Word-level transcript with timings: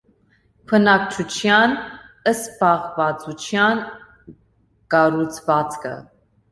Բնակչության 0.71 1.75
զբաղվածության 2.33 3.87
կառուցվածքը։ 4.97 5.97